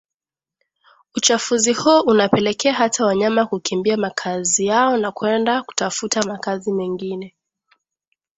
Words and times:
Uchafuzi 1.15 1.73
huo 1.73 2.01
unapelekea 2.01 2.73
hata 2.73 3.05
wanyama 3.05 3.45
kukimbia 3.45 3.97
makazi 3.97 4.65
yao 4.65 4.97
na 4.97 5.11
kwenda 5.11 5.63
kutafuta 5.63 6.23
makazi 6.23 6.71
mengine 6.73 7.35